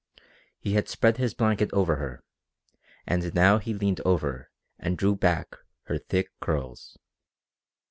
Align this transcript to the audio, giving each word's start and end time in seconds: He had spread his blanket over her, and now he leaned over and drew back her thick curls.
He 0.57 0.73
had 0.73 0.89
spread 0.89 1.17
his 1.17 1.35
blanket 1.35 1.71
over 1.73 1.97
her, 1.97 2.23
and 3.05 3.31
now 3.35 3.59
he 3.59 3.71
leaned 3.75 4.01
over 4.03 4.49
and 4.79 4.97
drew 4.97 5.15
back 5.15 5.55
her 5.83 5.99
thick 5.99 6.31
curls. 6.39 6.97